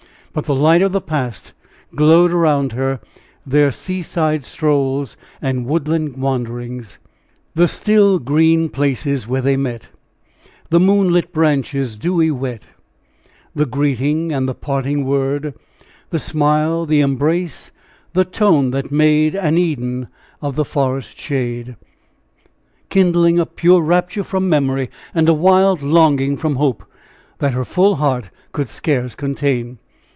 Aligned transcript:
But 0.33 0.45
the 0.45 0.55
light 0.55 0.81
of 0.81 0.93
the 0.93 1.01
past 1.01 1.51
glowed 1.93 2.31
around 2.31 2.71
her 2.71 3.01
their 3.45 3.69
seaside 3.69 4.45
strolls 4.45 5.17
and 5.41 5.65
woodland 5.65 6.15
wanderings 6.15 6.99
"The 7.53 7.67
still, 7.67 8.17
green 8.17 8.69
places 8.69 9.27
where 9.27 9.41
they 9.41 9.57
met, 9.57 9.89
The 10.69 10.79
moonlit 10.79 11.33
branches 11.33 11.97
dewy 11.97 12.31
wet, 12.31 12.63
The 13.53 13.65
greeting 13.65 14.31
and 14.31 14.47
the 14.47 14.55
parting 14.55 15.03
word, 15.05 15.53
The 16.11 16.19
smile, 16.19 16.85
the 16.85 17.01
embrace, 17.01 17.71
the 18.13 18.23
tone 18.23 18.71
that 18.71 18.89
made 18.89 19.35
An 19.35 19.57
Eden 19.57 20.07
of 20.41 20.55
the 20.55 20.63
forest 20.63 21.17
shade" 21.19 21.75
kindling 22.89 23.37
a 23.37 23.45
pure 23.45 23.81
rapture 23.81 24.23
from 24.23 24.47
memory, 24.47 24.89
and 25.13 25.27
a 25.27 25.33
wild 25.33 25.81
longing 25.83 26.37
from 26.37 26.55
hope, 26.55 26.85
that 27.39 27.51
her 27.51 27.65
full 27.65 27.97
heart 27.97 28.29
could 28.53 28.69
scarce 28.69 29.13
contain. 29.13 29.77